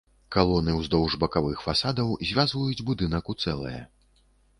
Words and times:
Калоны 0.35 0.71
ўздоўж 0.77 1.17
бакавых 1.23 1.61
фасадаў 1.65 2.09
звязваюць 2.29 2.85
будынак 2.89 3.29
у 3.35 3.37
цэлае. 3.45 3.75